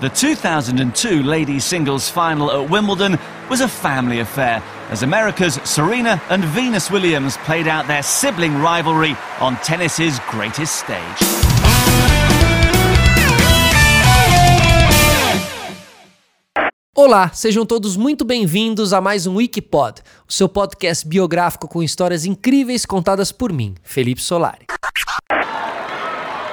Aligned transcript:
The 0.00 0.10
2002 0.10 1.24
ladies 1.24 1.64
singles 1.64 2.08
final 2.08 2.52
at 2.52 2.70
Wimbledon 2.70 3.18
was 3.50 3.60
a 3.60 3.66
family 3.66 4.20
affair 4.20 4.62
as 4.90 5.02
America's 5.02 5.58
Serena 5.64 6.22
and 6.30 6.44
Venus 6.44 6.88
Williams 6.88 7.36
played 7.38 7.66
out 7.66 7.88
their 7.88 8.04
sibling 8.04 8.62
rivalry 8.62 9.16
on 9.40 9.56
tennis's 9.56 10.20
greatest 10.30 10.76
stage. 10.76 11.18
Olá, 16.94 17.30
sejam 17.34 17.66
todos 17.66 17.96
muito 17.96 18.24
bem-vindos 18.24 18.92
a 18.92 19.00
mais 19.00 19.26
um 19.26 19.34
Wikipod, 19.34 20.00
o 20.28 20.32
seu 20.32 20.48
podcast 20.48 21.08
biográfico 21.08 21.66
com 21.66 21.82
histórias 21.82 22.24
incríveis 22.24 22.86
contadas 22.86 23.32
por 23.32 23.52
mim, 23.52 23.74
Felipe 23.82 24.22
Solari. 24.22 24.66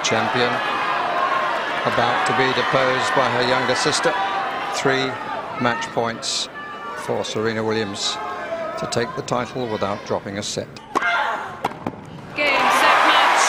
Champion 0.03 0.74
about 1.85 2.25
to 2.25 2.33
be 2.35 2.47
deposed 2.53 3.13
by 3.15 3.29
her 3.29 3.47
younger 3.47 3.75
sister. 3.75 4.11
Three 4.73 5.05
match 5.61 5.85
points 5.93 6.49
for 7.05 7.23
Serena 7.23 7.63
Williams 7.63 8.17
to 8.79 8.87
take 8.91 9.07
the 9.15 9.21
title 9.21 9.67
without 9.67 10.03
dropping 10.07 10.39
a 10.39 10.43
set. 10.43 10.67
Game, 12.35 12.57
set, 12.57 12.99
match. 13.05 13.45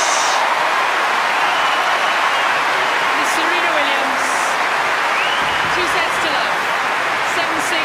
Miss 3.17 3.31
Serena 3.33 3.71
Williams. 3.73 4.23
Two 5.75 5.87
sets 5.97 6.17
to 6.21 6.29
love. 6.37 6.57
7-6, 7.41 7.81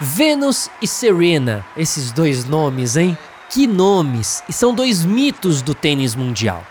6-3. 0.00 0.16
Venus 0.16 0.70
e 0.82 0.88
Serena, 0.88 1.64
esses 1.76 2.10
dois 2.10 2.44
nomes, 2.44 2.96
hein? 2.96 3.16
Que 3.48 3.66
nomes! 3.68 4.42
E 4.48 4.52
são 4.52 4.74
dois 4.74 5.04
mitos 5.04 5.62
do 5.62 5.72
tênis 5.74 6.16
mundial. 6.16 6.64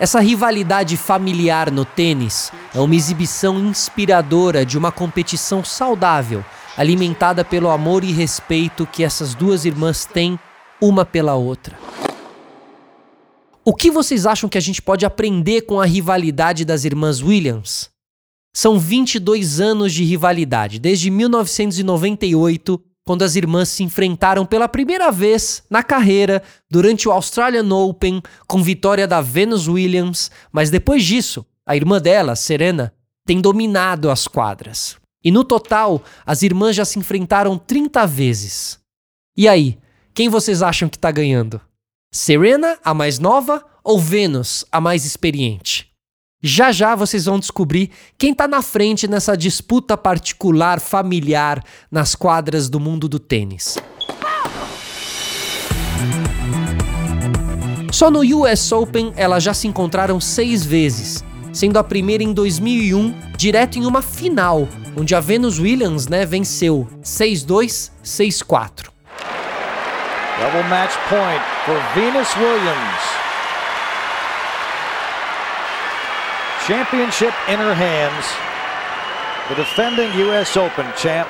Essa 0.00 0.18
rivalidade 0.18 0.96
familiar 0.96 1.70
no 1.70 1.84
tênis 1.84 2.50
é 2.74 2.80
uma 2.80 2.94
exibição 2.94 3.58
inspiradora 3.58 4.64
de 4.64 4.78
uma 4.78 4.90
competição 4.90 5.62
saudável, 5.62 6.42
alimentada 6.74 7.44
pelo 7.44 7.68
amor 7.68 8.02
e 8.02 8.10
respeito 8.10 8.86
que 8.86 9.04
essas 9.04 9.34
duas 9.34 9.66
irmãs 9.66 10.06
têm 10.06 10.40
uma 10.80 11.04
pela 11.04 11.34
outra. 11.34 11.78
O 13.62 13.74
que 13.74 13.90
vocês 13.90 14.24
acham 14.24 14.48
que 14.48 14.56
a 14.56 14.60
gente 14.62 14.80
pode 14.80 15.04
aprender 15.04 15.66
com 15.66 15.78
a 15.78 15.84
rivalidade 15.84 16.64
das 16.64 16.86
irmãs 16.86 17.22
Williams? 17.22 17.90
São 18.54 18.78
22 18.78 19.60
anos 19.60 19.92
de 19.92 20.02
rivalidade, 20.02 20.78
desde 20.78 21.10
1998, 21.10 22.82
quando 23.10 23.22
as 23.22 23.34
irmãs 23.34 23.68
se 23.68 23.82
enfrentaram 23.82 24.46
pela 24.46 24.68
primeira 24.68 25.10
vez 25.10 25.64
na 25.68 25.82
carreira 25.82 26.44
durante 26.70 27.08
o 27.08 27.10
Australian 27.10 27.68
Open 27.74 28.22
com 28.46 28.62
vitória 28.62 29.04
da 29.04 29.20
Venus 29.20 29.66
Williams, 29.66 30.30
mas 30.52 30.70
depois 30.70 31.02
disso, 31.02 31.44
a 31.66 31.74
irmã 31.74 32.00
dela, 32.00 32.36
Serena, 32.36 32.94
tem 33.26 33.40
dominado 33.40 34.12
as 34.12 34.28
quadras. 34.28 34.96
E 35.24 35.32
no 35.32 35.42
total, 35.42 36.04
as 36.24 36.44
irmãs 36.44 36.76
já 36.76 36.84
se 36.84 37.00
enfrentaram 37.00 37.58
30 37.58 38.06
vezes. 38.06 38.78
E 39.36 39.48
aí, 39.48 39.76
quem 40.14 40.28
vocês 40.28 40.62
acham 40.62 40.88
que 40.88 40.96
está 40.96 41.10
ganhando? 41.10 41.60
Serena, 42.14 42.78
a 42.84 42.94
mais 42.94 43.18
nova, 43.18 43.66
ou 43.82 43.98
Venus, 43.98 44.64
a 44.70 44.80
mais 44.80 45.04
experiente? 45.04 45.89
Já 46.42 46.72
já 46.72 46.94
vocês 46.94 47.26
vão 47.26 47.38
descobrir 47.38 47.90
quem 48.16 48.32
está 48.32 48.48
na 48.48 48.62
frente 48.62 49.06
nessa 49.06 49.36
disputa 49.36 49.94
particular 49.94 50.80
familiar 50.80 51.62
nas 51.90 52.14
quadras 52.14 52.70
do 52.70 52.80
mundo 52.80 53.06
do 53.10 53.18
tênis. 53.18 53.76
Só 57.92 58.10
no 58.10 58.20
US 58.38 58.72
Open 58.72 59.12
elas 59.16 59.42
já 59.42 59.52
se 59.52 59.68
encontraram 59.68 60.18
seis 60.18 60.64
vezes, 60.64 61.22
sendo 61.52 61.78
a 61.78 61.84
primeira 61.84 62.22
em 62.22 62.32
2001, 62.32 63.14
direto 63.36 63.78
em 63.78 63.84
uma 63.84 64.00
final, 64.00 64.66
onde 64.96 65.14
a 65.14 65.20
Venus 65.20 65.58
Williams 65.58 66.08
né, 66.08 66.24
venceu 66.24 66.88
6-2, 67.02 67.90
6-4. 68.02 68.88
Double 70.40 70.62
match 70.70 70.94
point 71.10 71.42
for 71.66 71.76
Venus 71.94 72.34
Williams. 72.36 73.19
Championship 76.70 77.34
in 77.48 77.58
her 77.58 77.74
hands. 77.74 78.24
The 79.48 79.56
defending 79.56 80.16
U.S. 80.20 80.56
Open 80.56 80.86
champ. 80.96 81.28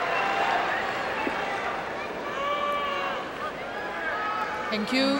Thank 4.68 4.92
you. 4.92 5.18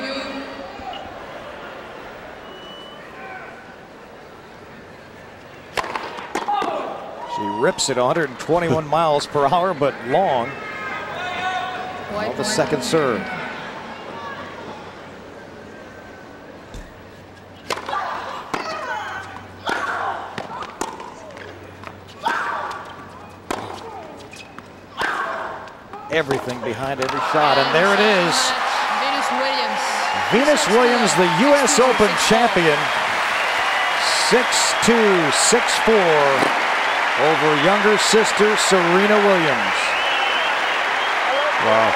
She 7.35 7.63
rips 7.63 7.89
it 7.89 7.97
121 7.97 8.87
miles 8.87 9.27
per 9.27 9.47
hour, 9.47 9.73
but 9.73 9.95
long. 10.09 10.51
Well, 12.13 12.35
the 12.35 12.45
second 12.45 12.85
serve. 12.85 13.40
Everything 26.13 26.59
behind 26.67 27.01
every 27.01 27.21
shot, 27.31 27.57
and 27.57 27.71
there 27.73 27.95
it 27.95 28.01
is. 28.01 28.35
Venus 28.99 29.31
Williams. 29.31 29.81
Venus 30.33 30.67
Williams, 30.67 31.15
the 31.15 31.29
U.S. 31.47 31.79
Open 31.79 32.11
champion. 32.29 32.79
6-2, 34.31 35.31
6-4 35.31 35.95
over 37.21 37.65
younger 37.65 37.99
sister 37.99 38.57
Serena 38.57 39.17
Williams. 39.17 39.79
Wow. 41.65 41.93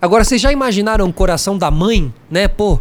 Agora, 0.00 0.24
vocês 0.24 0.40
já 0.40 0.50
imaginaram 0.50 1.06
o 1.06 1.12
coração 1.12 1.58
da 1.58 1.70
mãe, 1.70 2.14
né? 2.30 2.48
Pô, 2.48 2.80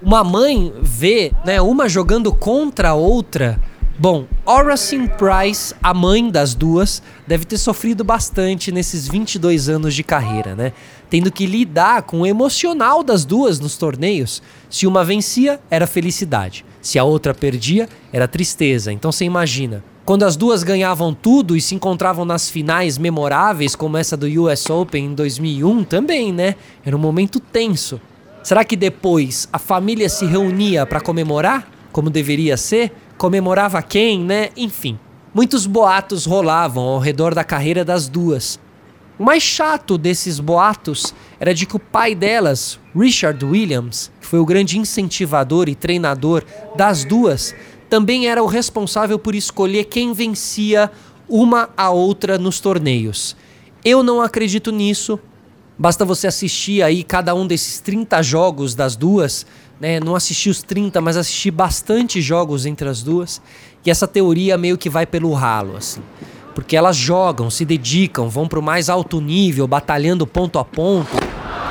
uma 0.00 0.22
mãe 0.22 0.72
vê, 0.80 1.32
né, 1.44 1.60
uma 1.60 1.88
jogando 1.88 2.32
contra 2.32 2.90
a 2.90 2.94
outra. 2.94 3.58
Bom, 3.98 4.26
Oracin 4.46 5.06
Price, 5.06 5.74
a 5.82 5.92
mãe 5.92 6.30
das 6.30 6.54
duas, 6.54 7.02
deve 7.26 7.44
ter 7.44 7.58
sofrido 7.58 8.02
bastante 8.02 8.72
nesses 8.72 9.06
22 9.06 9.68
anos 9.68 9.94
de 9.94 10.02
carreira, 10.02 10.56
né? 10.56 10.72
Tendo 11.10 11.30
que 11.30 11.44
lidar 11.44 12.02
com 12.02 12.22
o 12.22 12.26
emocional 12.26 13.02
das 13.02 13.26
duas 13.26 13.60
nos 13.60 13.76
torneios. 13.76 14.42
Se 14.70 14.86
uma 14.86 15.04
vencia, 15.04 15.60
era 15.70 15.86
felicidade. 15.86 16.64
Se 16.80 16.98
a 16.98 17.04
outra 17.04 17.34
perdia, 17.34 17.86
era 18.10 18.26
tristeza. 18.26 18.90
Então 18.90 19.12
você 19.12 19.26
imagina. 19.26 19.84
Quando 20.06 20.24
as 20.24 20.36
duas 20.36 20.62
ganhavam 20.62 21.12
tudo 21.12 21.54
e 21.54 21.60
se 21.60 21.74
encontravam 21.74 22.24
nas 22.24 22.48
finais 22.48 22.96
memoráveis, 22.96 23.76
como 23.76 23.98
essa 23.98 24.16
do 24.16 24.26
US 24.26 24.68
Open 24.70 25.04
em 25.04 25.14
2001, 25.14 25.84
também, 25.84 26.32
né? 26.32 26.56
Era 26.84 26.96
um 26.96 27.00
momento 27.00 27.38
tenso. 27.38 28.00
Será 28.42 28.64
que 28.64 28.74
depois 28.74 29.48
a 29.52 29.58
família 29.58 30.08
se 30.08 30.24
reunia 30.24 30.86
para 30.86 31.00
comemorar, 31.00 31.70
como 31.92 32.10
deveria 32.10 32.56
ser? 32.56 32.90
Comemorava 33.22 33.80
quem, 33.80 34.18
né? 34.18 34.48
Enfim, 34.56 34.98
muitos 35.32 35.64
boatos 35.64 36.26
rolavam 36.26 36.82
ao 36.82 36.98
redor 36.98 37.36
da 37.36 37.44
carreira 37.44 37.84
das 37.84 38.08
duas. 38.08 38.58
O 39.16 39.22
mais 39.22 39.44
chato 39.44 39.96
desses 39.96 40.40
boatos 40.40 41.14
era 41.38 41.54
de 41.54 41.64
que 41.64 41.76
o 41.76 41.78
pai 41.78 42.16
delas, 42.16 42.80
Richard 42.92 43.44
Williams, 43.44 44.10
que 44.20 44.26
foi 44.26 44.40
o 44.40 44.44
grande 44.44 44.76
incentivador 44.76 45.68
e 45.68 45.76
treinador 45.76 46.42
das 46.74 47.04
duas, 47.04 47.54
também 47.88 48.26
era 48.26 48.42
o 48.42 48.48
responsável 48.48 49.20
por 49.20 49.36
escolher 49.36 49.84
quem 49.84 50.12
vencia 50.12 50.90
uma 51.28 51.70
a 51.76 51.90
outra 51.90 52.36
nos 52.36 52.58
torneios. 52.58 53.36
Eu 53.84 54.02
não 54.02 54.20
acredito 54.20 54.72
nisso. 54.72 55.16
Basta 55.78 56.04
você 56.04 56.26
assistir 56.26 56.82
aí 56.82 57.02
cada 57.02 57.34
um 57.34 57.46
desses 57.46 57.80
30 57.80 58.22
jogos 58.22 58.74
das 58.74 58.94
duas, 58.94 59.46
né? 59.80 59.98
Não 59.98 60.14
assisti 60.14 60.50
os 60.50 60.62
30, 60.62 61.00
mas 61.00 61.16
assisti 61.16 61.50
bastante 61.50 62.20
jogos 62.20 62.66
entre 62.66 62.88
as 62.88 63.02
duas. 63.02 63.40
E 63.84 63.90
essa 63.90 64.06
teoria 64.06 64.56
meio 64.58 64.78
que 64.78 64.90
vai 64.90 65.06
pelo 65.06 65.32
ralo, 65.32 65.76
assim. 65.76 66.02
Porque 66.54 66.76
elas 66.76 66.96
jogam, 66.96 67.50
se 67.50 67.64
dedicam, 67.64 68.28
vão 68.28 68.46
para 68.46 68.58
o 68.58 68.62
mais 68.62 68.90
alto 68.90 69.20
nível, 69.20 69.66
batalhando 69.66 70.26
ponto 70.26 70.58
a 70.58 70.64
ponto. 70.64 71.10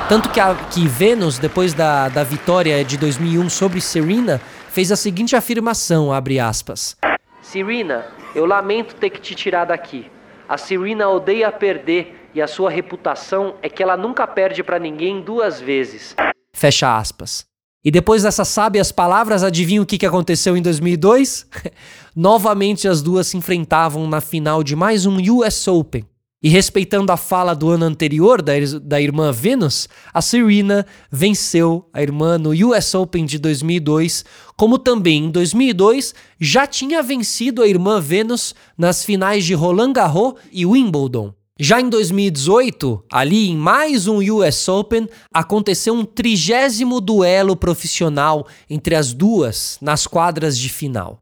Tanto 0.10 0.30
que, 0.30 0.40
a, 0.40 0.56
que 0.56 0.88
Venus, 0.88 1.38
depois 1.38 1.74
da, 1.74 2.10
da 2.10 2.24
vitória 2.24 2.84
de 2.84 2.98
2001 2.98 3.50
sobre 3.50 3.80
Serena, 3.80 4.42
fez 4.70 4.92
a 4.92 4.96
seguinte 4.96 5.36
afirmação, 5.36 6.12
abre 6.12 6.40
aspas. 6.40 6.98
Serena, 7.42 8.06
eu 8.36 8.46
lamento 8.46 8.96
ter 8.96 9.10
que 9.10 9.22
te 9.22 9.36
tirar 9.36 9.66
daqui. 9.66 10.06
A 10.50 10.58
Serena 10.58 11.08
odeia 11.08 11.50
perder 11.52 12.21
e 12.34 12.42
a 12.42 12.48
sua 12.48 12.70
reputação 12.70 13.56
é 13.62 13.70
que 13.70 13.82
ela 13.82 13.98
nunca 13.98 14.26
perde 14.26 14.64
para 14.64 14.80
ninguém 14.80 15.22
duas 15.22 15.60
vezes. 15.60 16.16
Fecha 16.54 16.98
aspas. 16.98 17.46
E 17.84 17.90
depois 17.90 18.22
dessas 18.24 18.48
sábias 18.48 18.92
palavras, 18.92 19.44
adivinha 19.44 19.82
o 19.82 19.86
que 19.86 19.98
que 19.98 20.06
aconteceu 20.06 20.56
em 20.56 20.62
2002? 20.62 21.48
Novamente 22.16 22.88
as 22.88 23.02
duas 23.02 23.28
se 23.28 23.38
enfrentavam 23.38 24.08
na 24.08 24.22
final 24.22 24.64
de 24.64 24.76
mais 24.76 25.06
um 25.06 25.18
US 25.18 25.68
Open. 25.68 26.06
E 26.44 26.50
respeitando 26.50 27.12
a 27.12 27.18
fala 27.18 27.54
do 27.54 27.70
ano 27.70 27.86
anterior 27.86 28.42
da, 28.42 28.54
da 28.82 29.00
irmã 29.00 29.32
Venus, 29.32 29.88
a 30.12 30.22
Serena 30.22 30.86
venceu 31.12 31.88
a 31.94 32.02
irmã 32.02 32.38
no 32.38 32.50
US 32.70 32.96
Open 32.96 33.26
de 33.26 33.38
2002, 33.38 34.26
como 34.58 34.80
também 34.80 35.26
em 35.26 35.30
2002 35.32 36.16
já 36.40 36.66
tinha 36.66 37.04
vencido 37.04 37.62
a 37.62 37.68
irmã 37.68 38.00
Venus 38.00 38.56
nas 38.76 39.04
finais 39.04 39.46
de 39.46 39.54
Roland 39.54 39.94
Garros 39.94 40.34
e 40.52 40.66
Wimbledon. 40.66 41.32
Já 41.64 41.80
em 41.80 41.90
2018, 41.90 43.06
ali 43.12 43.50
em 43.50 43.56
mais 43.56 44.08
um 44.08 44.18
US 44.18 44.68
Open, 44.68 45.08
aconteceu 45.32 45.94
um 45.94 46.04
trigésimo 46.04 47.00
duelo 47.00 47.56
profissional 47.56 48.48
entre 48.68 48.96
as 48.96 49.14
duas 49.14 49.78
nas 49.80 50.08
quadras 50.08 50.58
de 50.58 50.70
final. 50.70 51.20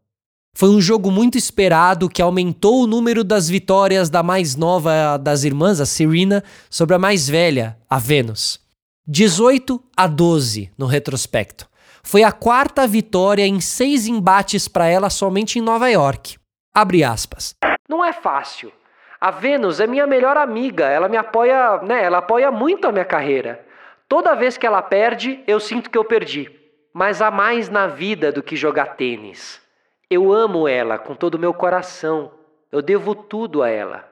Foi 0.56 0.70
um 0.70 0.80
jogo 0.80 1.12
muito 1.12 1.38
esperado 1.38 2.08
que 2.08 2.22
aumentou 2.22 2.82
o 2.82 2.88
número 2.88 3.22
das 3.22 3.50
vitórias 3.50 4.10
da 4.10 4.24
mais 4.24 4.56
nova 4.56 5.18
das 5.18 5.44
irmãs, 5.44 5.82
a 5.82 5.86
Serena, 5.86 6.42
sobre 6.70 6.96
a 6.96 7.00
mais 7.00 7.28
velha, 7.28 7.78
a 7.90 8.00
Venus. 8.00 8.62
18 9.06 9.84
a 9.98 10.08
12 10.08 10.72
no 10.78 10.86
retrospecto. 10.86 11.68
Foi 12.02 12.24
a 12.24 12.32
quarta 12.32 12.88
vitória 12.88 13.46
em 13.46 13.60
seis 13.60 14.08
embates 14.08 14.70
para 14.70 14.88
ela 14.88 15.10
somente 15.10 15.60
em 15.60 15.62
Nova 15.62 15.90
York. 15.90 16.38
Abre 16.74 17.04
aspas. 17.04 17.56
Não 17.90 18.06
é 18.06 18.14
fácil. 18.14 18.72
A 19.20 19.32
Venus 19.32 19.82
é 19.82 19.88
minha 19.88 20.08
melhor 20.08 20.38
amiga, 20.38 20.86
ela 20.86 21.10
me 21.10 21.18
apoia, 21.18 21.82
né? 21.84 22.02
Ela 22.04 22.20
apoia 22.20 22.50
muito 22.50 22.88
a 22.88 22.92
minha 22.92 23.04
carreira. 23.04 23.66
Toda 24.08 24.34
vez 24.34 24.58
que 24.58 24.66
ela 24.66 24.82
perde, 24.82 25.44
eu 25.46 25.60
sinto 25.60 25.90
que 25.90 25.98
eu 25.98 26.06
perdi. 26.06 26.50
Mas 26.94 27.22
há 27.22 27.30
mais 27.30 27.70
na 27.70 27.86
vida 27.86 28.32
do 28.32 28.42
que 28.42 28.56
jogar 28.56 28.96
tênis. 28.96 29.62
Eu 30.10 30.32
amo 30.32 30.68
ela 30.68 30.98
com 30.98 31.14
todo 31.14 31.36
o 31.36 31.40
meu 31.40 31.54
coração. 31.54 32.32
Eu 32.72 32.82
devo 32.82 33.14
tudo 33.14 33.62
a 33.62 33.70
ela. 33.70 34.08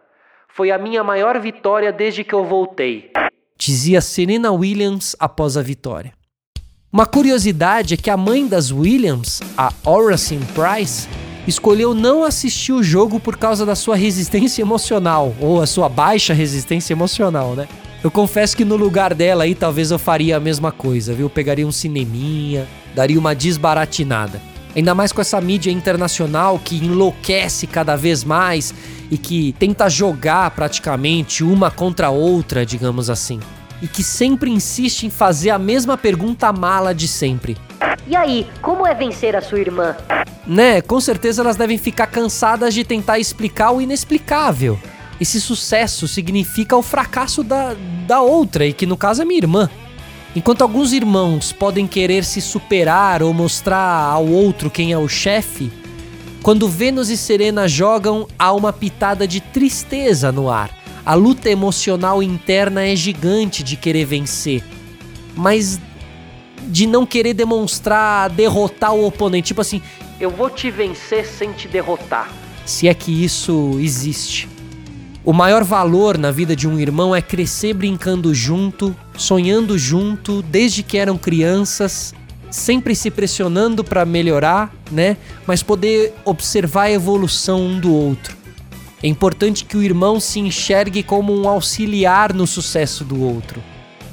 Foi 0.49 0.71
a 0.71 0.77
minha 0.77 1.03
maior 1.03 1.39
vitória 1.39 1.91
desde 1.91 2.23
que 2.23 2.33
eu 2.33 2.43
voltei. 2.43 3.11
Dizia 3.57 4.01
Serena 4.01 4.51
Williams 4.51 5.15
após 5.19 5.55
a 5.55 5.61
vitória. 5.61 6.13
Uma 6.91 7.05
curiosidade 7.05 7.93
é 7.93 7.97
que 7.97 8.09
a 8.09 8.17
mãe 8.17 8.47
das 8.47 8.71
Williams, 8.71 9.41
a 9.57 9.71
Oracene 9.89 10.45
Price, 10.47 11.07
escolheu 11.47 11.95
não 11.95 12.23
assistir 12.23 12.73
o 12.73 12.83
jogo 12.83 13.19
por 13.19 13.37
causa 13.37 13.65
da 13.65 13.75
sua 13.75 13.95
resistência 13.95 14.61
emocional, 14.61 15.33
ou 15.39 15.61
a 15.61 15.65
sua 15.65 15.87
baixa 15.87 16.33
resistência 16.33 16.93
emocional, 16.93 17.55
né? 17.55 17.67
Eu 18.03 18.11
confesso 18.11 18.55
que 18.55 18.63
no 18.63 18.75
lugar 18.75 19.13
dela 19.13 19.45
aí 19.45 19.55
talvez 19.55 19.89
eu 19.89 19.97
faria 19.97 20.37
a 20.37 20.39
mesma 20.39 20.71
coisa, 20.71 21.13
viu? 21.13 21.29
Pegaria 21.29 21.65
um 21.65 21.71
cineminha, 21.71 22.67
daria 22.93 23.17
uma 23.17 23.33
desbaratinada. 23.33 24.39
Ainda 24.75 24.93
mais 24.93 25.11
com 25.11 25.19
essa 25.19 25.41
mídia 25.41 25.71
internacional 25.71 26.59
que 26.63 26.75
enlouquece 26.75 27.65
cada 27.65 27.95
vez 27.95 28.23
mais 28.23 28.73
e 29.09 29.17
que 29.17 29.53
tenta 29.53 29.89
jogar 29.89 30.51
praticamente 30.51 31.43
uma 31.43 31.71
contra 31.71 32.07
a 32.07 32.11
outra, 32.11 32.63
digamos 32.63 33.09
assim. 33.09 33.39
E 33.81 33.87
que 33.87 34.03
sempre 34.03 34.51
insiste 34.51 35.03
em 35.03 35.09
fazer 35.09 35.49
a 35.49 35.57
mesma 35.57 35.97
pergunta 35.97 36.53
mala 36.53 36.93
de 36.93 37.07
sempre. 37.07 37.57
E 38.07 38.15
aí, 38.15 38.47
como 38.61 38.85
é 38.85 38.93
vencer 38.93 39.35
a 39.35 39.41
sua 39.41 39.59
irmã? 39.59 39.95
Né, 40.47 40.81
com 40.81 40.99
certeza 41.01 41.41
elas 41.41 41.57
devem 41.57 41.77
ficar 41.77 42.07
cansadas 42.07 42.73
de 42.73 42.85
tentar 42.85 43.19
explicar 43.19 43.71
o 43.71 43.81
inexplicável. 43.81 44.79
Esse 45.19 45.41
sucesso 45.41 46.07
significa 46.07 46.77
o 46.77 46.81
fracasso 46.81 47.43
da, 47.43 47.75
da 48.07 48.21
outra, 48.21 48.65
e 48.65 48.71
que 48.71 48.85
no 48.85 48.95
caso 48.95 49.21
é 49.21 49.25
minha 49.25 49.39
irmã. 49.39 49.69
Enquanto 50.35 50.61
alguns 50.61 50.93
irmãos 50.93 51.51
podem 51.51 51.87
querer 51.87 52.23
se 52.23 52.39
superar 52.39 53.23
ou 53.23 53.33
mostrar 53.33 54.03
ao 54.03 54.25
outro 54.25 54.69
quem 54.69 54.93
é 54.93 54.97
o 54.97 55.07
chefe, 55.07 55.71
quando 56.43 56.69
Vênus 56.69 57.09
e 57.09 57.17
Serena 57.17 57.67
jogam, 57.67 58.27
há 58.39 58.53
uma 58.53 58.71
pitada 58.71 59.27
de 59.27 59.41
tristeza 59.41 60.31
no 60.31 60.49
ar. 60.49 60.69
A 61.05 61.13
luta 61.13 61.49
emocional 61.49 62.21
interna 62.21 62.85
é 62.85 62.95
gigante 62.95 63.63
de 63.63 63.75
querer 63.75 64.05
vencer, 64.05 64.63
mas 65.35 65.79
de 66.63 66.87
não 66.87 67.05
querer 67.05 67.33
demonstrar 67.33 68.29
derrotar 68.29 68.93
o 68.93 69.05
oponente. 69.05 69.47
Tipo 69.47 69.61
assim, 69.61 69.81
eu 70.19 70.29
vou 70.29 70.49
te 70.49 70.69
vencer 70.71 71.25
sem 71.25 71.51
te 71.51 71.67
derrotar. 71.67 72.31
Se 72.65 72.87
é 72.87 72.93
que 72.93 73.23
isso 73.23 73.77
existe. 73.79 74.49
O 75.23 75.33
maior 75.33 75.63
valor 75.63 76.17
na 76.17 76.31
vida 76.31 76.55
de 76.55 76.67
um 76.67 76.79
irmão 76.79 77.15
é 77.15 77.21
crescer 77.21 77.73
brincando 77.73 78.33
junto, 78.33 78.95
sonhando 79.17 79.77
junto, 79.77 80.41
desde 80.41 80.83
que 80.83 80.97
eram 80.97 81.17
crianças, 81.17 82.13
sempre 82.49 82.95
se 82.95 83.11
pressionando 83.11 83.83
para 83.83 84.05
melhorar, 84.05 84.73
né? 84.91 85.17
Mas 85.45 85.61
poder 85.61 86.13
observar 86.23 86.83
a 86.83 86.91
evolução 86.91 87.61
um 87.61 87.79
do 87.79 87.93
outro. 87.93 88.37
É 89.03 89.07
importante 89.07 89.65
que 89.65 89.77
o 89.77 89.83
irmão 89.83 90.19
se 90.19 90.39
enxergue 90.39 91.03
como 91.03 91.37
um 91.37 91.47
auxiliar 91.47 92.33
no 92.33 92.47
sucesso 92.47 93.03
do 93.03 93.21
outro. 93.21 93.61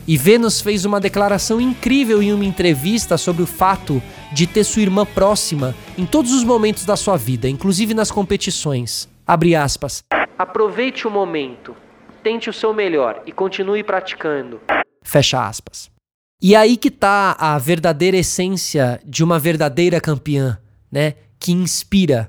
E 0.06 0.18
Vênus 0.18 0.60
fez 0.60 0.84
uma 0.84 1.00
declaração 1.00 1.58
incrível 1.58 2.22
em 2.22 2.30
uma 2.30 2.44
entrevista 2.44 3.16
sobre 3.16 3.42
o 3.42 3.46
fato 3.46 4.02
de 4.32 4.46
ter 4.46 4.62
sua 4.62 4.82
irmã 4.82 5.06
próxima 5.06 5.74
em 5.96 6.04
todos 6.04 6.30
os 6.32 6.44
momentos 6.44 6.84
da 6.84 6.94
sua 6.94 7.16
vida, 7.16 7.48
inclusive 7.48 7.94
nas 7.94 8.10
competições. 8.10 9.08
Abre 9.26 9.56
aspas. 9.56 10.04
Aproveite 10.38 11.06
o 11.06 11.10
momento, 11.10 11.74
tente 12.22 12.50
o 12.50 12.52
seu 12.52 12.74
melhor 12.74 13.22
e 13.24 13.32
continue 13.32 13.82
praticando. 13.82 14.60
Fecha 15.02 15.46
aspas. 15.46 15.90
E 16.42 16.54
aí 16.54 16.76
que 16.76 16.90
tá 16.90 17.34
a 17.38 17.56
verdadeira 17.56 18.18
essência 18.18 19.00
de 19.06 19.24
uma 19.24 19.38
verdadeira 19.38 20.02
campeã, 20.02 20.58
né? 20.92 21.14
Que 21.40 21.52
inspira. 21.52 22.28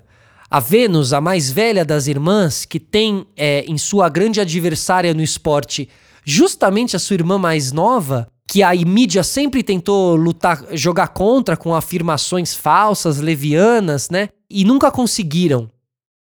A 0.50 0.62
Vênus, 0.62 1.12
a 1.12 1.20
mais 1.20 1.52
velha 1.52 1.84
das 1.84 2.08
irmãs, 2.08 2.64
que 2.64 2.80
tem 2.80 3.28
é, 3.36 3.66
em 3.68 3.78
sua 3.78 4.08
grande 4.08 4.40
adversária 4.40 5.14
no 5.14 5.22
esporte 5.22 5.90
justamente 6.26 6.96
a 6.96 7.00
sua 7.00 7.14
irmã 7.14 7.38
mais 7.38 7.72
nova, 7.72 8.28
que 8.48 8.62
a 8.64 8.74
mídia 8.74 9.24
sempre 9.24 9.64
tentou 9.64 10.16
lutar, 10.16 10.66
jogar 10.72 11.10
contra 11.10 11.56
com 11.56 11.74
afirmações 11.74 12.54
falsas, 12.54 13.20
levianas, 13.20 14.10
né? 14.10 14.30
E 14.50 14.66
nunca 14.66 14.92
conseguiram. 14.92 15.70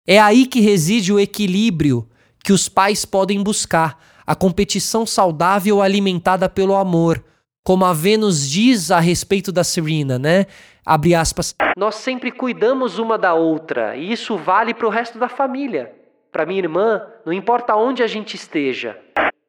É 0.06 0.20
aí 0.20 0.46
que 0.46 0.60
reside 0.60 1.14
o 1.14 1.20
equilíbrio 1.20 2.08
que 2.44 2.52
os 2.52 2.68
pais 2.68 3.06
podem 3.06 3.42
buscar, 3.42 3.98
a 4.28 4.36
competição 4.36 5.06
saudável 5.06 5.82
alimentada 5.82 6.50
pelo 6.50 6.76
amor. 6.76 7.24
Como 7.64 7.86
a 7.86 7.94
Vênus 7.94 8.50
diz 8.50 8.92
a 8.92 9.00
respeito 9.00 9.50
da 9.50 9.64
Serena, 9.64 10.20
né? 10.20 10.46
Abre 10.86 11.16
aspas. 11.16 11.56
Nós 11.78 11.96
sempre 11.96 12.30
cuidamos 12.32 13.00
uma 13.00 13.18
da 13.18 13.34
outra, 13.34 13.96
e 13.96 14.12
isso 14.12 14.38
vale 14.38 14.74
para 14.74 14.88
o 14.88 14.90
resto 14.90 15.18
da 15.18 15.30
família. 15.30 15.94
Para 16.30 16.46
minha 16.46 16.60
irmã, 16.60 17.02
não 17.26 17.32
importa 17.32 17.76
onde 17.76 18.04
a 18.04 18.08
gente 18.08 18.36
esteja. 18.36 18.98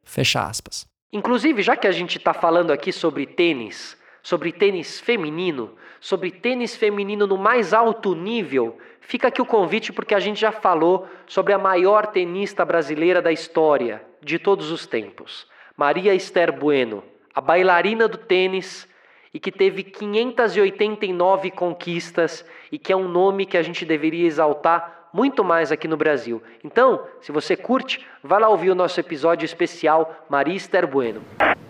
Fecha 0.05 0.43
aspas. 0.43 0.87
Inclusive, 1.13 1.63
já 1.63 1.77
que 1.77 1.87
a 1.87 1.93
gente 1.93 2.19
está 2.19 2.35
falando 2.35 2.73
aqui 2.73 2.93
sobre 2.93 3.27
tênis, 3.27 3.97
sobre 4.23 4.51
tênis 4.53 4.99
feminino, 5.01 5.77
sobre 6.01 6.31
tênis 6.31 6.77
feminino 6.77 7.27
no 7.27 7.39
mais 7.39 7.73
alto 7.73 8.15
nível, 8.15 8.79
fica 9.01 9.29
aqui 9.29 9.41
o 9.41 9.47
convite 9.47 9.93
porque 9.93 10.15
a 10.15 10.21
gente 10.21 10.41
já 10.41 10.51
falou 10.51 11.09
sobre 11.27 11.53
a 11.53 11.59
maior 11.59 12.07
tenista 12.07 12.65
brasileira 12.65 13.23
da 13.23 13.31
história, 13.31 14.05
de 14.21 14.39
todos 14.39 14.71
os 14.71 14.87
tempos, 14.87 15.47
Maria 15.77 16.15
Esther 16.15 16.53
Bueno, 16.53 17.05
a 17.35 17.41
bailarina 17.41 18.09
do 18.09 18.17
tênis 18.17 18.89
e 19.33 19.41
que 19.41 19.51
teve 19.51 19.83
589 19.83 21.51
conquistas 21.51 22.45
e 22.71 22.79
que 22.79 22.93
é 22.93 22.97
um 22.97 23.09
nome 23.09 23.45
que 23.45 23.57
a 23.57 23.63
gente 23.63 23.85
deveria 23.85 24.27
exaltar 24.27 25.04
muito 25.15 25.45
mais 25.45 25.71
aqui 25.71 25.87
no 25.87 25.97
Brasil. 25.97 26.43
Então, 26.65 27.01
se 27.23 27.31
você 27.31 27.57
curte, 27.57 28.01
vai 28.21 28.41
lá 28.41 28.49
ouvir 28.49 28.71
o 28.71 28.75
nosso 28.75 28.99
episódio 28.99 29.47
especial 29.47 30.27
Maria 30.29 30.57
Esther 30.57 30.89
Bueno. 30.89 31.21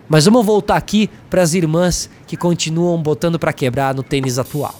Mas 0.09 0.25
vamos 0.25 0.43
voltar 0.43 0.75
aqui 0.75 1.11
para 1.29 1.43
as 1.43 1.53
irmãs 1.53 2.09
que 2.25 2.35
continuam 2.35 2.99
botando 2.99 3.37
para 3.37 3.53
quebrar 3.53 3.93
no 3.93 4.01
tênis 4.01 4.39
atual. 4.39 4.73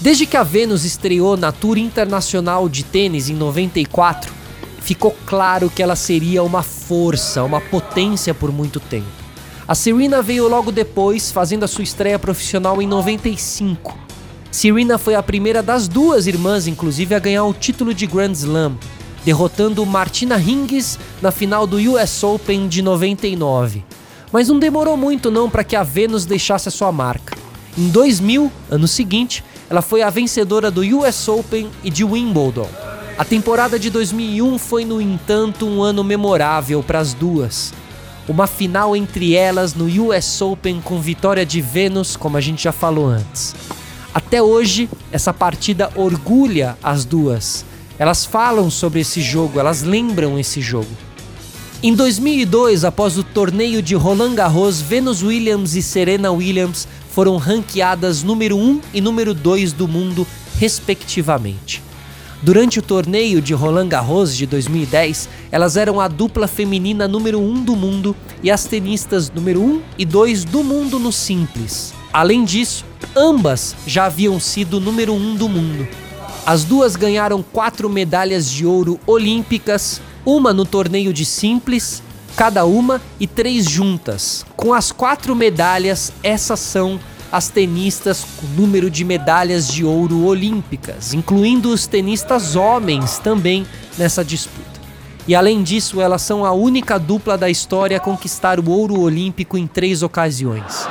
Desde 0.00 0.26
que 0.26 0.36
a 0.36 0.44
Venus 0.44 0.84
estreou 0.84 1.36
na 1.36 1.50
Tour 1.50 1.76
Internacional 1.76 2.68
de 2.68 2.84
Tênis 2.84 3.28
em 3.28 3.34
94, 3.34 4.32
ficou 4.80 5.16
claro 5.26 5.68
que 5.68 5.82
ela 5.82 5.96
seria 5.96 6.44
uma 6.44 6.62
força, 6.62 7.42
uma 7.42 7.60
potência 7.60 8.32
por 8.32 8.52
muito 8.52 8.78
tempo. 8.78 9.06
A 9.66 9.74
Serena 9.74 10.22
veio 10.22 10.48
logo 10.48 10.70
depois, 10.70 11.32
fazendo 11.32 11.64
a 11.64 11.68
sua 11.68 11.84
estreia 11.84 12.18
profissional 12.18 12.80
em 12.80 12.86
95. 12.86 14.01
Serena 14.52 14.98
foi 14.98 15.14
a 15.14 15.22
primeira 15.22 15.62
das 15.62 15.88
duas 15.88 16.26
irmãs, 16.26 16.66
inclusive, 16.66 17.14
a 17.14 17.18
ganhar 17.18 17.42
o 17.44 17.54
título 17.54 17.94
de 17.94 18.06
Grand 18.06 18.32
Slam, 18.32 18.76
derrotando 19.24 19.84
Martina 19.86 20.38
Hingis 20.38 20.98
na 21.22 21.30
final 21.30 21.66
do 21.66 21.78
US 21.78 22.22
Open 22.22 22.68
de 22.68 22.82
99. 22.82 23.82
Mas 24.30 24.48
não 24.48 24.58
demorou 24.58 24.94
muito 24.94 25.30
não 25.30 25.48
para 25.48 25.64
que 25.64 25.74
a 25.74 25.82
Venus 25.82 26.26
deixasse 26.26 26.68
a 26.68 26.70
sua 26.70 26.92
marca. 26.92 27.34
Em 27.78 27.88
2000, 27.88 28.52
ano 28.70 28.86
seguinte, 28.86 29.42
ela 29.70 29.80
foi 29.80 30.02
a 30.02 30.10
vencedora 30.10 30.70
do 30.70 30.82
US 30.98 31.28
Open 31.28 31.70
e 31.82 31.88
de 31.88 32.04
Wimbledon. 32.04 32.68
A 33.16 33.24
temporada 33.24 33.78
de 33.78 33.88
2001 33.88 34.58
foi, 34.58 34.84
no 34.84 35.00
entanto, 35.00 35.66
um 35.66 35.82
ano 35.82 36.04
memorável 36.04 36.82
para 36.82 36.98
as 36.98 37.14
duas. 37.14 37.72
Uma 38.28 38.46
final 38.46 38.94
entre 38.94 39.34
elas 39.34 39.72
no 39.74 39.86
US 40.08 40.42
Open 40.42 40.82
com 40.82 41.00
vitória 41.00 41.46
de 41.46 41.62
Venus, 41.62 42.16
como 42.16 42.36
a 42.36 42.40
gente 42.40 42.64
já 42.64 42.72
falou 42.72 43.06
antes. 43.06 43.54
Até 44.14 44.42
hoje, 44.42 44.90
essa 45.10 45.32
partida 45.32 45.90
orgulha 45.94 46.76
as 46.82 47.04
duas. 47.06 47.64
Elas 47.98 48.26
falam 48.26 48.70
sobre 48.70 49.00
esse 49.00 49.22
jogo, 49.22 49.58
elas 49.58 49.82
lembram 49.82 50.38
esse 50.38 50.60
jogo. 50.60 50.90
Em 51.82 51.94
2002, 51.94 52.84
após 52.84 53.16
o 53.16 53.24
torneio 53.24 53.80
de 53.80 53.94
Roland 53.94 54.34
Garros, 54.34 54.80
Venus 54.80 55.22
Williams 55.22 55.74
e 55.74 55.82
Serena 55.82 56.30
Williams 56.30 56.86
foram 57.10 57.38
ranqueadas 57.38 58.22
número 58.22 58.56
1 58.56 58.80
e 58.92 59.00
número 59.00 59.32
2 59.32 59.72
do 59.72 59.88
mundo, 59.88 60.26
respectivamente. 60.58 61.82
Durante 62.42 62.78
o 62.78 62.82
torneio 62.82 63.40
de 63.40 63.54
Roland 63.54 63.88
Garros 63.88 64.36
de 64.36 64.46
2010, 64.46 65.28
elas 65.50 65.76
eram 65.76 66.00
a 66.00 66.06
dupla 66.06 66.46
feminina 66.46 67.08
número 67.08 67.40
1 67.40 67.64
do 67.64 67.74
mundo 67.74 68.14
e 68.42 68.50
as 68.50 68.64
tenistas 68.64 69.30
número 69.30 69.62
1 69.62 69.82
e 69.98 70.04
2 70.04 70.44
do 70.44 70.62
mundo 70.62 70.98
no 70.98 71.12
simples. 71.12 71.94
Além 72.12 72.44
disso, 72.44 72.84
ambas 73.16 73.74
já 73.86 74.04
haviam 74.04 74.38
sido 74.38 74.78
número 74.78 75.14
1 75.14 75.34
do 75.36 75.48
mundo. 75.48 75.88
As 76.44 76.62
duas 76.62 76.94
ganharam 76.94 77.42
quatro 77.42 77.88
medalhas 77.88 78.50
de 78.50 78.66
ouro 78.66 79.00
olímpicas, 79.06 80.00
uma 80.24 80.52
no 80.52 80.66
torneio 80.66 81.12
de 81.12 81.24
simples, 81.24 82.02
cada 82.36 82.66
uma, 82.66 83.00
e 83.18 83.26
três 83.26 83.64
juntas. 83.64 84.44
Com 84.56 84.74
as 84.74 84.92
quatro 84.92 85.34
medalhas, 85.34 86.12
essas 86.22 86.60
são 86.60 87.00
as 87.30 87.48
tenistas 87.48 88.26
com 88.36 88.46
número 88.48 88.90
de 88.90 89.04
medalhas 89.04 89.66
de 89.66 89.82
ouro 89.82 90.24
olímpicas, 90.24 91.14
incluindo 91.14 91.70
os 91.70 91.86
tenistas 91.86 92.56
homens 92.56 93.18
também 93.18 93.66
nessa 93.96 94.22
disputa. 94.22 94.68
E 95.26 95.34
além 95.34 95.62
disso, 95.62 95.98
elas 95.98 96.20
são 96.20 96.44
a 96.44 96.52
única 96.52 96.98
dupla 96.98 97.38
da 97.38 97.48
história 97.48 97.96
a 97.96 98.00
conquistar 98.00 98.60
o 98.60 98.68
ouro 98.68 99.00
olímpico 99.00 99.56
em 99.56 99.66
três 99.66 100.02
ocasiões. 100.02 100.86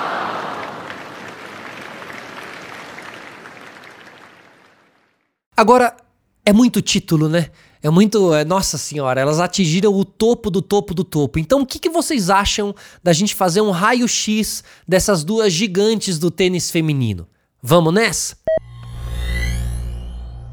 Agora, 5.61 5.95
é 6.43 6.51
muito 6.51 6.81
título, 6.81 7.29
né? 7.29 7.51
É 7.83 7.89
muito. 7.91 8.33
É, 8.33 8.43
nossa 8.43 8.79
senhora, 8.79 9.21
elas 9.21 9.39
atingiram 9.39 9.93
o 9.93 10.03
topo 10.03 10.49
do 10.49 10.59
topo 10.59 10.91
do 10.91 11.03
topo. 11.03 11.37
Então, 11.37 11.61
o 11.61 11.67
que, 11.67 11.77
que 11.77 11.87
vocês 11.87 12.31
acham 12.31 12.73
da 13.03 13.13
gente 13.13 13.35
fazer 13.35 13.61
um 13.61 13.69
raio-x 13.69 14.63
dessas 14.87 15.23
duas 15.23 15.53
gigantes 15.53 16.17
do 16.17 16.31
tênis 16.31 16.71
feminino? 16.71 17.27
Vamos 17.61 17.93
nessa? 17.93 18.35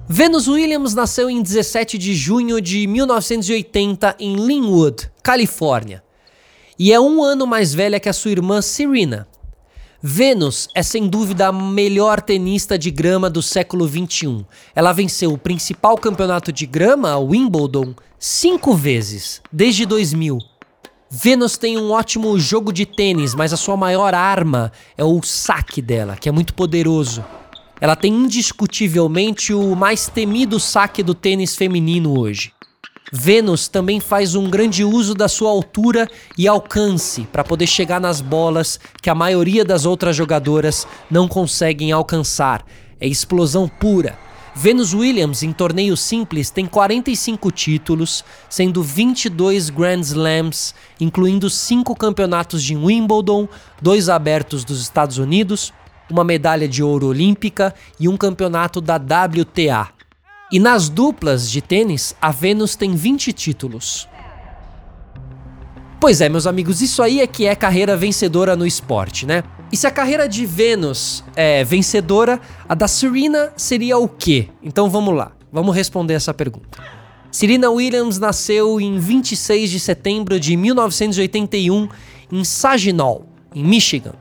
Venus 0.06 0.46
Williams 0.46 0.92
nasceu 0.92 1.30
em 1.30 1.40
17 1.40 1.96
de 1.96 2.14
junho 2.14 2.60
de 2.60 2.86
1980 2.86 4.14
em 4.20 4.36
Linwood, 4.36 5.10
Califórnia. 5.22 6.04
E 6.78 6.92
é 6.92 7.00
um 7.00 7.24
ano 7.24 7.46
mais 7.46 7.72
velha 7.72 7.98
que 7.98 8.10
a 8.10 8.12
sua 8.12 8.32
irmã 8.32 8.60
Serena, 8.60 9.26
Venus 10.00 10.68
é 10.76 10.82
sem 10.82 11.08
dúvida 11.08 11.48
a 11.48 11.52
melhor 11.52 12.20
tenista 12.20 12.78
de 12.78 12.88
grama 12.88 13.28
do 13.28 13.42
século 13.42 13.84
XXI. 13.88 14.46
Ela 14.72 14.92
venceu 14.92 15.32
o 15.32 15.38
principal 15.38 15.96
campeonato 15.98 16.52
de 16.52 16.66
grama, 16.66 17.18
Wimbledon, 17.18 17.94
cinco 18.16 18.74
vezes, 18.74 19.42
desde 19.52 19.84
2000. 19.84 20.38
Venus 21.10 21.58
tem 21.58 21.76
um 21.76 21.90
ótimo 21.90 22.38
jogo 22.38 22.72
de 22.72 22.86
tênis, 22.86 23.34
mas 23.34 23.52
a 23.52 23.56
sua 23.56 23.76
maior 23.76 24.14
arma 24.14 24.70
é 24.96 25.02
o 25.02 25.20
saque 25.20 25.82
dela, 25.82 26.14
que 26.14 26.28
é 26.28 26.32
muito 26.32 26.54
poderoso. 26.54 27.24
Ela 27.80 27.96
tem 27.96 28.12
indiscutivelmente 28.12 29.52
o 29.52 29.74
mais 29.74 30.08
temido 30.08 30.60
saque 30.60 31.02
do 31.02 31.14
tênis 31.14 31.56
feminino 31.56 32.16
hoje. 32.16 32.52
Vênus 33.12 33.68
também 33.68 34.00
faz 34.00 34.34
um 34.34 34.50
grande 34.50 34.84
uso 34.84 35.14
da 35.14 35.28
sua 35.28 35.50
altura 35.50 36.08
e 36.36 36.46
alcance 36.46 37.22
para 37.32 37.42
poder 37.42 37.66
chegar 37.66 38.00
nas 38.00 38.20
bolas 38.20 38.78
que 39.02 39.08
a 39.08 39.14
maioria 39.14 39.64
das 39.64 39.86
outras 39.86 40.14
jogadoras 40.14 40.86
não 41.10 41.26
conseguem 41.26 41.90
alcançar. 41.90 42.64
É 43.00 43.06
explosão 43.06 43.66
pura. 43.68 44.18
Venus 44.54 44.92
Williams, 44.92 45.42
em 45.42 45.52
torneio 45.52 45.96
simples, 45.96 46.50
tem 46.50 46.66
45 46.66 47.50
títulos, 47.52 48.24
sendo 48.50 48.82
22 48.82 49.70
Grand 49.70 50.00
Slams, 50.00 50.74
incluindo 51.00 51.48
cinco 51.48 51.94
campeonatos 51.94 52.62
de 52.62 52.76
Wimbledon, 52.76 53.48
dois 53.80 54.08
abertos 54.08 54.64
dos 54.64 54.80
Estados 54.80 55.16
Unidos, 55.16 55.72
uma 56.10 56.24
medalha 56.24 56.66
de 56.66 56.82
ouro 56.82 57.06
olímpica 57.06 57.72
e 58.00 58.08
um 58.08 58.16
campeonato 58.16 58.80
da 58.80 58.96
WTA. 58.96 59.97
E 60.50 60.58
nas 60.58 60.88
duplas 60.88 61.50
de 61.50 61.60
tênis, 61.60 62.16
a 62.22 62.30
Venus 62.30 62.74
tem 62.74 62.94
20 62.94 63.34
títulos. 63.34 64.08
Pois 66.00 66.22
é, 66.22 66.28
meus 66.28 66.46
amigos, 66.46 66.80
isso 66.80 67.02
aí 67.02 67.20
é 67.20 67.26
que 67.26 67.44
é 67.44 67.54
carreira 67.54 67.96
vencedora 67.96 68.56
no 68.56 68.66
esporte, 68.66 69.26
né? 69.26 69.44
E 69.70 69.76
se 69.76 69.86
a 69.86 69.90
carreira 69.90 70.26
de 70.26 70.46
Venus 70.46 71.22
é 71.36 71.62
vencedora, 71.64 72.40
a 72.66 72.74
da 72.74 72.88
Serena 72.88 73.52
seria 73.56 73.98
o 73.98 74.08
quê? 74.08 74.48
Então 74.62 74.88
vamos 74.88 75.14
lá, 75.14 75.32
vamos 75.52 75.76
responder 75.76 76.14
essa 76.14 76.32
pergunta. 76.32 76.82
Serena 77.30 77.68
Williams 77.68 78.18
nasceu 78.18 78.80
em 78.80 78.98
26 78.98 79.70
de 79.70 79.78
setembro 79.78 80.40
de 80.40 80.56
1981 80.56 81.88
em 82.32 82.42
Saginaw, 82.42 83.26
em 83.54 83.62
Michigan. 83.62 84.14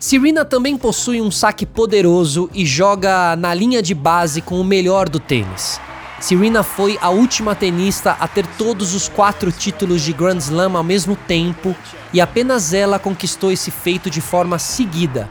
Serena 0.00 0.46
também 0.46 0.78
possui 0.78 1.20
um 1.20 1.30
saque 1.30 1.66
poderoso 1.66 2.48
e 2.54 2.64
joga 2.64 3.36
na 3.36 3.52
linha 3.52 3.82
de 3.82 3.94
base 3.94 4.40
com 4.40 4.58
o 4.58 4.64
melhor 4.64 5.10
do 5.10 5.20
tênis. 5.20 5.78
Serena 6.18 6.62
foi 6.62 6.98
a 7.02 7.10
última 7.10 7.54
tenista 7.54 8.16
a 8.18 8.26
ter 8.26 8.46
todos 8.56 8.94
os 8.94 9.10
quatro 9.10 9.52
títulos 9.52 10.00
de 10.00 10.14
Grand 10.14 10.38
Slam 10.38 10.74
ao 10.74 10.82
mesmo 10.82 11.14
tempo 11.14 11.76
e 12.14 12.20
apenas 12.20 12.72
ela 12.72 12.98
conquistou 12.98 13.52
esse 13.52 13.70
feito 13.70 14.08
de 14.08 14.22
forma 14.22 14.58
seguida. 14.58 15.28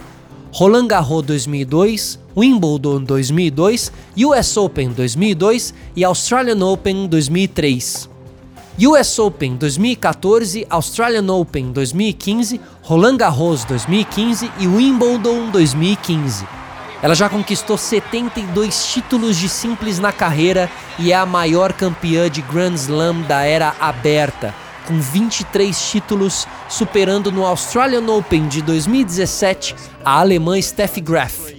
Roland 0.52 0.86
Garros 0.86 1.26
2002, 1.26 2.20
Wimbledon 2.38 3.04
2002, 3.04 3.92
US 4.18 4.56
Open 4.56 4.90
2002 4.90 5.74
e 5.96 6.04
Australian 6.04 6.64
Open 6.64 7.08
2003. 7.08 8.08
US 8.88 9.20
Open 9.20 9.58
2014, 9.58 10.66
Australian 10.70 11.30
Open 11.34 11.74
2015, 11.74 12.62
Roland 12.82 13.18
Garros 13.18 13.66
2015 13.66 14.50
e 14.58 14.68
Wimbledon 14.68 15.50
2015. 15.50 16.48
Ela 17.02 17.14
já 17.14 17.28
conquistou 17.28 17.78
72 17.78 18.88
títulos 18.94 19.36
de 19.36 19.50
simples 19.50 20.00
na 20.00 20.14
carreira 20.14 20.72
e 20.98 21.12
é 21.12 21.16
a 21.16 21.26
maior 21.26 21.74
campeã 21.74 22.30
de 22.30 22.42
Grand 22.42 22.74
Slam 22.76 23.22
da 23.24 23.44
era 23.44 23.76
aberta, 23.82 24.56
com 24.88 24.98
23 24.98 25.78
títulos, 25.78 26.48
superando 26.70 27.34
no 27.34 27.46
Australian 27.46 28.10
Open 28.10 28.48
de 28.48 28.62
2017 28.62 29.76
a 30.06 30.22
alemã 30.22 30.62
Steffi 30.62 31.02
Graf 31.02 31.59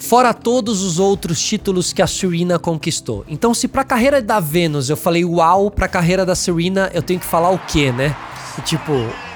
fora 0.00 0.32
todos 0.32 0.82
os 0.82 0.98
outros 0.98 1.40
títulos 1.40 1.92
que 1.92 2.02
a 2.02 2.06
Serena 2.06 2.58
conquistou. 2.58 3.24
Então, 3.28 3.52
se 3.54 3.68
pra 3.68 3.84
carreira 3.84 4.20
da 4.20 4.40
Venus 4.40 4.88
eu 4.88 4.96
falei 4.96 5.24
uau, 5.24 5.70
pra 5.70 5.86
carreira 5.86 6.24
da 6.26 6.34
Serena 6.34 6.90
eu 6.92 7.02
tenho 7.02 7.20
que 7.20 7.26
falar 7.26 7.50
o 7.50 7.58
quê, 7.58 7.92
né? 7.92 8.16
tipo, 8.64 8.92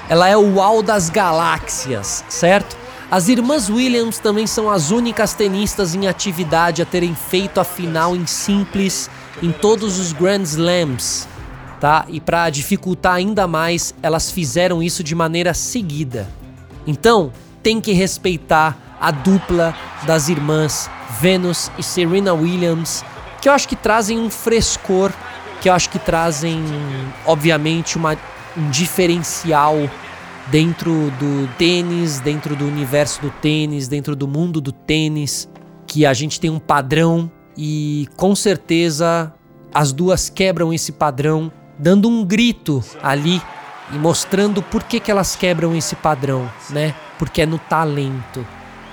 ela 0.09 0.27
é 0.27 0.37
o 0.37 0.55
uau 0.55 0.83
das 0.83 1.09
galáxias, 1.09 2.23
certo? 2.29 2.77
As 3.09 3.27
irmãs 3.29 3.69
Williams 3.69 4.19
também 4.19 4.45
são 4.45 4.69
as 4.69 4.91
únicas 4.91 5.33
tenistas 5.33 5.95
em 5.95 6.07
atividade 6.07 6.81
a 6.81 6.85
terem 6.85 7.15
feito 7.15 7.59
a 7.59 7.63
final 7.63 8.15
em 8.15 8.25
simples 8.25 9.09
em 9.41 9.51
todos 9.51 9.99
os 9.99 10.11
Grand 10.11 10.41
Slams, 10.41 11.27
tá? 11.79 12.05
E 12.09 12.19
para 12.19 12.49
dificultar 12.49 13.13
ainda 13.13 13.47
mais, 13.47 13.93
elas 14.01 14.31
fizeram 14.31 14.81
isso 14.81 15.03
de 15.03 15.15
maneira 15.15 15.53
seguida. 15.53 16.27
Então, 16.85 17.31
tem 17.63 17.79
que 17.79 17.93
respeitar 17.93 18.94
a 19.05 19.11
dupla 19.11 19.75
das 20.07 20.29
irmãs 20.29 20.89
Venus 21.21 21.69
e 21.77 21.83
Serena 21.83 22.33
Williams, 22.33 23.05
que 23.39 23.47
eu 23.47 23.53
acho 23.53 23.67
que 23.67 23.75
trazem 23.75 24.17
um 24.17 24.31
frescor, 24.31 25.11
que 25.61 25.69
eu 25.69 25.73
acho 25.73 25.91
que 25.91 25.99
trazem, 25.99 26.59
obviamente, 27.23 27.97
uma, 27.97 28.17
um 28.57 28.67
diferencial 28.71 29.75
dentro 30.47 31.11
do 31.19 31.47
tênis, 31.55 32.19
dentro 32.19 32.55
do 32.55 32.65
universo 32.65 33.21
do 33.21 33.29
tênis, 33.29 33.87
dentro 33.87 34.15
do 34.15 34.27
mundo 34.27 34.59
do 34.59 34.71
tênis, 34.71 35.47
que 35.85 36.03
a 36.03 36.13
gente 36.13 36.39
tem 36.39 36.49
um 36.49 36.59
padrão 36.59 37.31
e 37.55 38.07
com 38.15 38.35
certeza 38.35 39.31
as 39.71 39.93
duas 39.93 40.31
quebram 40.31 40.73
esse 40.73 40.91
padrão, 40.91 41.51
dando 41.77 42.09
um 42.09 42.25
grito 42.25 42.83
ali 43.03 43.39
e 43.93 43.97
mostrando 43.99 44.63
por 44.63 44.81
que, 44.81 44.99
que 44.99 45.11
elas 45.11 45.35
quebram 45.35 45.75
esse 45.75 45.95
padrão, 45.95 46.49
né? 46.71 46.95
Porque 47.19 47.43
é 47.43 47.45
no 47.45 47.59
talento 47.59 48.43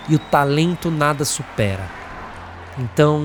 e 0.09 0.15
o 0.15 0.19
talento 0.19 0.91
nada 0.91 1.25
supera. 1.25 1.89
Então, 2.79 3.23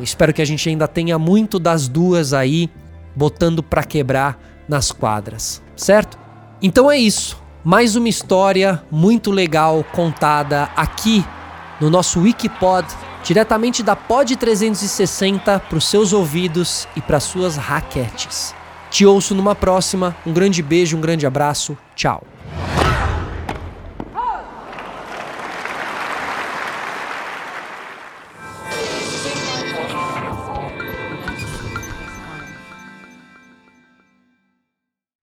espero 0.00 0.32
que 0.32 0.42
a 0.42 0.44
gente 0.44 0.68
ainda 0.68 0.86
tenha 0.86 1.18
muito 1.18 1.58
das 1.58 1.88
duas 1.88 2.32
aí 2.32 2.70
botando 3.14 3.62
para 3.62 3.82
quebrar 3.82 4.38
nas 4.68 4.92
quadras, 4.92 5.62
certo? 5.76 6.18
Então 6.62 6.90
é 6.90 6.96
isso. 6.96 7.40
Mais 7.64 7.96
uma 7.96 8.08
história 8.08 8.82
muito 8.90 9.30
legal 9.30 9.84
contada 9.92 10.70
aqui 10.76 11.24
no 11.80 11.90
nosso 11.90 12.20
Wikipod, 12.20 12.86
diretamente 13.22 13.82
da 13.82 13.96
Pod 13.96 14.36
360 14.36 15.60
para 15.60 15.78
os 15.78 15.88
seus 15.88 16.12
ouvidos 16.12 16.88
e 16.96 17.00
para 17.00 17.20
suas 17.20 17.56
raquetes. 17.56 18.54
Te 18.90 19.04
ouço 19.04 19.34
numa 19.34 19.54
próxima. 19.54 20.16
Um 20.24 20.32
grande 20.32 20.62
beijo, 20.62 20.96
um 20.96 21.00
grande 21.00 21.26
abraço. 21.26 21.76
Tchau. 21.94 22.37